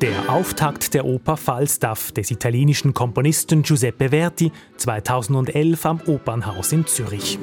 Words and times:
Der 0.00 0.28
Auftakt 0.28 0.92
der 0.94 1.04
Oper 1.04 1.36
Falstaff 1.36 2.12
des 2.12 2.30
italienischen 2.30 2.94
Komponisten 2.94 3.62
Giuseppe 3.62 4.08
Verdi 4.10 4.50
2011 4.76 5.86
am 5.86 6.00
Opernhaus 6.06 6.72
in 6.72 6.86
Zürich. 6.86 7.38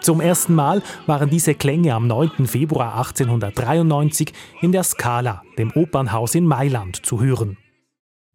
Zum 0.00 0.20
ersten 0.20 0.54
Mal 0.54 0.82
waren 1.06 1.30
diese 1.30 1.54
Klänge 1.54 1.94
am 1.94 2.06
9. 2.06 2.46
Februar 2.46 2.96
1893 2.98 4.32
in 4.62 4.72
der 4.72 4.82
Scala, 4.82 5.42
dem 5.56 5.70
Opernhaus 5.72 6.34
in 6.34 6.46
Mailand, 6.46 7.04
zu 7.04 7.20
hören. 7.20 7.56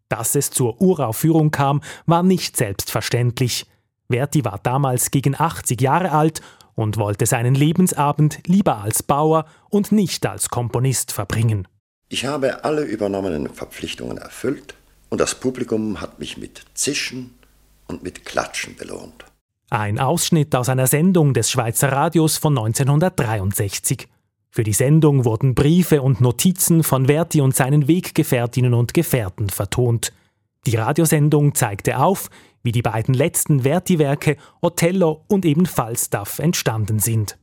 Dass 0.08 0.36
es 0.36 0.52
zur 0.52 0.80
Uraufführung 0.82 1.52
kam, 1.52 1.82
war 2.06 2.24
nicht 2.24 2.56
selbstverständlich. 2.56 3.66
Verdi 4.10 4.46
war 4.46 4.60
damals 4.62 5.12
gegen 5.12 5.40
80 5.40 5.82
Jahre 5.82 6.12
alt 6.12 6.42
und 6.76 6.98
wollte 6.98 7.26
seinen 7.26 7.56
Lebensabend 7.56 8.40
lieber 8.48 8.78
als 8.78 9.04
Bauer 9.04 9.46
und 9.70 9.92
nicht 9.92 10.26
als 10.26 10.50
Komponist 10.50 11.12
verbringen. 11.12 11.68
Ich 12.10 12.26
habe 12.26 12.64
alle 12.64 12.84
übernommenen 12.84 13.50
Verpflichtungen 13.50 14.18
erfüllt 14.18 14.76
und 15.10 15.20
das 15.20 15.36
Publikum 15.36 16.02
hat 16.02 16.20
mich 16.20 16.38
mit 16.38 16.64
Zischen 16.74 17.36
und 17.88 18.04
mit 18.04 18.26
Klatschen 18.26 18.76
belohnt. 18.76 19.26
Ein 19.70 19.98
Ausschnitt 19.98 20.56
aus 20.56 20.70
einer 20.70 20.88
Sendung 20.88 21.34
des 21.34 21.50
Schweizer 21.50 21.92
Radios 21.92 22.38
von 22.38 22.58
1963. 22.58 24.08
Für 24.52 24.64
die 24.64 24.74
Sendung 24.74 25.26
wurden 25.26 25.56
Briefe 25.56 26.04
und 26.04 26.22
Notizen 26.22 26.84
von 26.84 27.08
Verti 27.08 27.42
und 27.42 27.56
seinen 27.56 27.88
Weggefährtinnen 27.88 28.76
und 28.76 28.94
Gefährten 28.94 29.50
vertont. 29.50 30.14
Die 30.68 30.76
Radiosendung 30.76 31.56
zeigte 31.56 31.98
auf, 31.98 32.30
wie 32.64 32.72
die 32.72 32.82
beiden 32.82 33.14
letzten 33.14 33.62
Verti-Werke 33.62 34.38
Othello 34.62 35.26
und 35.28 35.46
eben 35.46 35.66
Falstaff 35.66 36.40
entstanden 36.40 37.00
sind. 37.00 37.38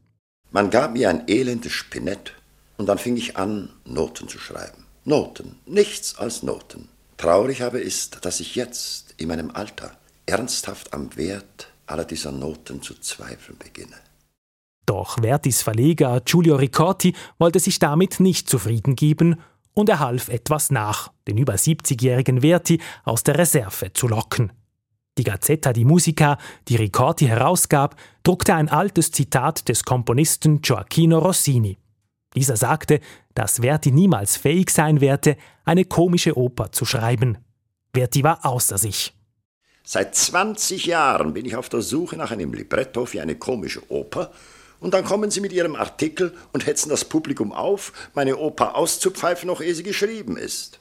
Man 0.51 0.71
gab 0.71 0.93
mir 0.95 1.11
ein 1.11 1.29
elendes 1.29 1.73
Spinett 1.73 2.35
und 2.77 2.87
dann 2.87 2.99
fing 2.99 3.17
ich 3.17 3.37
an, 3.37 3.71
Noten 3.85 4.27
zu 4.29 4.39
schreiben. 4.39 4.87
Noten, 5.05 5.57
nichts 5.67 6.19
als 6.19 6.43
Noten. 6.43 6.89
Traurig 7.17 7.63
aber 7.63 7.81
ist, 7.81 8.25
dass 8.25 8.41
ich 8.41 8.55
jetzt 8.55 9.15
in 9.19 9.29
meinem 9.29 9.51
Alter 9.51 9.93
ernsthaft 10.27 10.93
am 10.95 11.15
Wert 11.17 11.71
aller 11.87 12.05
dieser 12.05 12.33
Noten 12.33 12.83
zu 12.83 12.95
zweifeln 12.95 13.59
beginne. 13.59 13.97
Doch 14.87 15.19
Vertis 15.21 15.63
Verleger 15.63 16.21
Giulio 16.25 16.57
Ricordi 16.57 17.15
wollte 17.39 17.61
sich 17.61 17.79
damit 17.79 18.21
nicht 18.21 18.49
zufrieden 18.49 18.97
geben 18.97 19.37
und 19.73 19.89
er 19.89 20.01
half 20.01 20.29
etwas 20.29 20.71
nach, 20.71 21.13
den 21.29 21.39
über 21.39 21.55
70-jährigen 21.55 22.41
Verti 22.41 22.81
aus 23.05 23.23
der 23.23 23.39
Reserve 23.39 23.93
zu 23.93 24.09
locken. 24.09 24.53
Die 25.19 25.25
Gazzetta 25.25 25.73
di 25.73 25.85
Musica, 25.85 26.39
die 26.69 26.77
Ricordi 26.77 27.27
herausgab, 27.27 27.97
druckte 28.23 28.55
ein 28.55 28.69
altes 28.69 29.11
Zitat 29.11 29.69
des 29.69 29.85
Komponisten 29.85 30.63
Gioacchino 30.63 31.19
Rossini. 31.19 31.79
Dieser 32.35 32.57
sagte, 32.57 33.01
dass 33.35 33.59
Verti 33.61 33.91
niemals 33.91 34.37
fähig 34.37 34.71
sein 34.71 35.01
werde, 35.01 35.37
eine 35.65 35.85
komische 35.85 36.37
Oper 36.37 36.73
zu 36.73 36.85
schreiben. 36.85 37.39
Verti 37.93 38.23
war 38.23 38.47
außer 38.47 38.79
sich. 38.79 39.13
Seit 39.83 40.15
20 40.15 40.87
Jahren 40.87 41.35
bin 41.35 41.45
ich 41.45 41.57
auf 41.57 41.69
der 41.69 41.83
Suche 41.83 42.17
nach 42.17 42.31
einem 42.31 42.53
Libretto 42.53 43.07
für 43.07 43.21
eine 43.21 43.35
komische 43.35 43.91
Oper, 43.91 44.31
und 44.79 44.95
dann 44.95 45.05
kommen 45.05 45.31
Sie 45.31 45.43
mit 45.43 45.53
Ihrem 45.53 45.77
Artikel 45.77 46.35
und 46.53 46.67
hetzen 46.67 46.89
das 46.89 47.05
Publikum 47.05 47.53
auf, 47.53 47.93
meine 48.15 48.39
Oper 48.39 48.77
auszupfeifen, 48.77 49.47
noch 49.47 49.61
ehe 49.61 49.75
sie 49.75 49.83
geschrieben 49.83 50.39
ist. 50.39 50.80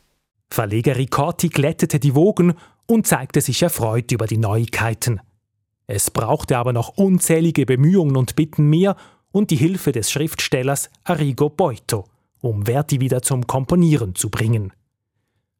Verleger 0.50 0.98
Ricordi 0.98 1.50
glättete 1.50 2.00
die 2.00 2.16
Wogen 2.16 2.56
und 2.86 3.06
zeigte 3.06 3.42
sich 3.42 3.62
erfreut 3.62 4.12
über 4.12 4.26
die 4.26 4.38
Neuigkeiten. 4.38 5.22
Es 5.88 6.12
brauchte 6.12 6.58
aber 6.58 6.74
noch 6.74 6.98
unzählige 6.98 7.66
Bemühungen 7.66 8.16
und 8.16 8.36
Bitten 8.36 8.70
mehr 8.70 8.96
und 9.32 9.52
die 9.52 9.56
Hilfe 9.56 9.92
des 9.92 10.12
Schriftstellers 10.12 10.90
Arrigo 11.04 11.50
Boito, 11.50 12.06
um 12.42 12.66
Verdi 12.66 13.00
wieder 13.00 13.22
zum 13.22 13.48
Komponieren 13.48 14.16
zu 14.16 14.30
bringen. 14.30 14.74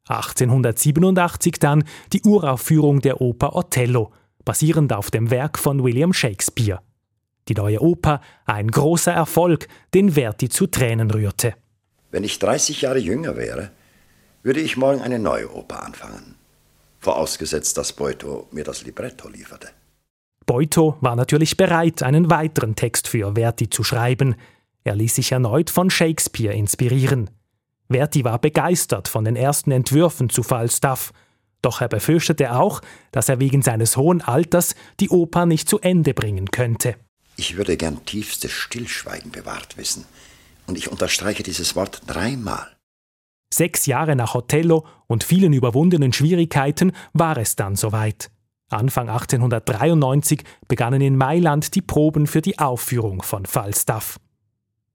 1887 0.08 1.58
dann 1.60 1.84
die 2.12 2.22
Uraufführung 2.22 3.00
der 3.00 3.20
Oper 3.20 3.54
Othello, 3.54 4.12
basierend 4.44 4.92
auf 4.92 5.10
dem 5.10 5.30
Werk 5.30 5.58
von 5.58 5.84
William 5.84 6.12
Shakespeare. 6.12 6.80
Die 7.48 7.54
neue 7.54 7.80
Oper 7.80 8.20
ein 8.44 8.68
großer 8.68 9.12
Erfolg, 9.12 9.68
den 9.94 10.12
Verdi 10.12 10.48
zu 10.48 10.66
Tränen 10.66 11.10
rührte. 11.10 11.54
Wenn 12.10 12.24
ich 12.24 12.38
30 12.38 12.82
Jahre 12.82 12.98
jünger 12.98 13.36
wäre, 13.36 13.70
würde 14.42 14.60
ich 14.60 14.76
morgen 14.76 15.02
eine 15.02 15.18
neue 15.18 15.52
Oper 15.54 15.82
anfangen 15.82 16.36
vorausgesetzt, 17.00 17.76
dass 17.78 17.92
Beuto 17.92 18.46
mir 18.52 18.64
das 18.64 18.84
Libretto 18.84 19.28
lieferte. 19.28 19.70
Beuto 20.46 20.96
war 21.00 21.16
natürlich 21.16 21.56
bereit, 21.56 22.02
einen 22.02 22.30
weiteren 22.30 22.76
Text 22.76 23.08
für 23.08 23.34
Verdi 23.34 23.70
zu 23.70 23.82
schreiben. 23.82 24.36
Er 24.84 24.94
ließ 24.94 25.14
sich 25.14 25.32
erneut 25.32 25.70
von 25.70 25.90
Shakespeare 25.90 26.54
inspirieren. 26.54 27.30
Verdi 27.90 28.24
war 28.24 28.38
begeistert 28.38 29.08
von 29.08 29.24
den 29.24 29.36
ersten 29.36 29.72
Entwürfen 29.72 30.28
zu 30.28 30.42
Falstaff, 30.42 31.12
doch 31.62 31.80
er 31.80 31.88
befürchtete 31.88 32.54
auch, 32.54 32.80
dass 33.12 33.28
er 33.28 33.38
wegen 33.38 33.62
seines 33.62 33.96
hohen 33.96 34.22
Alters 34.22 34.74
die 34.98 35.10
Oper 35.10 35.44
nicht 35.46 35.68
zu 35.68 35.78
Ende 35.80 36.14
bringen 36.14 36.50
könnte. 36.50 36.96
Ich 37.36 37.56
würde 37.56 37.76
gern 37.76 38.04
tiefstes 38.06 38.52
Stillschweigen 38.52 39.30
bewahrt 39.30 39.76
wissen, 39.76 40.04
und 40.66 40.78
ich 40.78 40.90
unterstreiche 40.90 41.42
dieses 41.42 41.76
Wort 41.76 42.02
dreimal. 42.06 42.68
Sechs 43.52 43.86
Jahre 43.86 44.14
nach 44.14 44.34
Othello 44.34 44.86
und 45.06 45.24
vielen 45.24 45.52
überwundenen 45.52 46.12
Schwierigkeiten 46.12 46.92
war 47.12 47.36
es 47.36 47.56
dann 47.56 47.76
soweit. 47.76 48.30
Anfang 48.68 49.08
1893 49.08 50.44
begannen 50.68 51.00
in 51.00 51.16
Mailand 51.16 51.74
die 51.74 51.82
Proben 51.82 52.28
für 52.28 52.40
die 52.40 52.58
Aufführung 52.60 53.22
von 53.22 53.46
Falstaff. 53.46 54.20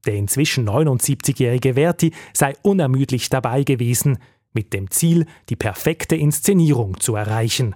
Der 0.05 0.15
inzwischen 0.15 0.69
79-jährige 0.69 1.73
Verti 1.73 2.13
sei 2.33 2.53
unermüdlich 2.61 3.29
dabei 3.29 3.63
gewesen, 3.63 4.19
mit 4.53 4.71
dem 4.71 4.89
Ziel, 4.89 5.25
die 5.49 5.57
perfekte 5.57 6.15
Inszenierung 6.15 6.99
zu 7.01 7.15
erreichen. 7.15 7.75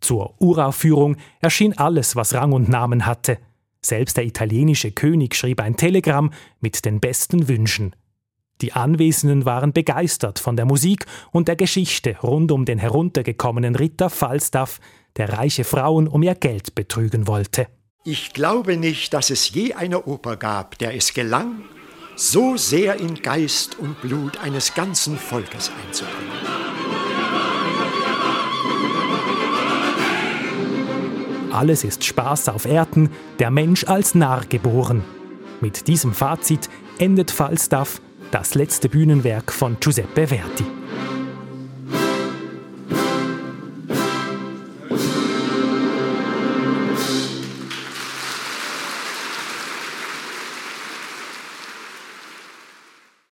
Zur 0.00 0.40
Uraufführung 0.40 1.16
erschien 1.40 1.76
alles, 1.76 2.16
was 2.16 2.32
Rang 2.32 2.52
und 2.52 2.68
Namen 2.68 3.04
hatte. 3.04 3.38
Selbst 3.84 4.16
der 4.16 4.24
italienische 4.24 4.92
König 4.92 5.34
schrieb 5.34 5.60
ein 5.60 5.76
Telegramm 5.76 6.32
mit 6.60 6.84
den 6.84 7.00
besten 7.00 7.48
Wünschen. 7.48 7.94
Die 8.62 8.72
Anwesenden 8.74 9.44
waren 9.44 9.72
begeistert 9.72 10.38
von 10.38 10.54
der 10.54 10.66
Musik 10.66 11.06
und 11.32 11.48
der 11.48 11.56
Geschichte 11.56 12.16
rund 12.22 12.52
um 12.52 12.64
den 12.64 12.78
heruntergekommenen 12.78 13.74
Ritter 13.74 14.08
Falstaff, 14.08 14.78
der 15.16 15.32
reiche 15.32 15.64
Frauen 15.64 16.06
um 16.06 16.22
ihr 16.22 16.36
Geld 16.36 16.76
betrügen 16.76 17.26
wollte. 17.26 17.66
Ich 18.04 18.32
glaube 18.32 18.76
nicht, 18.76 19.12
dass 19.14 19.30
es 19.30 19.50
je 19.50 19.74
eine 19.74 20.04
Oper 20.04 20.36
gab, 20.36 20.78
der 20.78 20.94
es 20.94 21.12
gelang, 21.12 21.62
so 22.14 22.56
sehr 22.56 23.00
in 23.00 23.16
Geist 23.16 23.80
und 23.80 24.00
Blut 24.00 24.38
eines 24.38 24.74
ganzen 24.74 25.18
Volkes 25.18 25.72
einzubringen. 25.84 26.32
Alles 31.50 31.82
ist 31.82 32.04
Spaß 32.04 32.48
auf 32.48 32.64
Erden, 32.64 33.10
der 33.40 33.50
Mensch 33.50 33.84
als 33.84 34.14
Narr 34.14 34.46
geboren. 34.46 35.02
Mit 35.60 35.88
diesem 35.88 36.14
Fazit 36.14 36.70
endet 36.98 37.30
Falstaff 37.30 38.00
das 38.32 38.54
letzte 38.54 38.88
Bühnenwerk 38.88 39.52
von 39.52 39.76
Giuseppe 39.78 40.26
Verdi. 40.26 40.81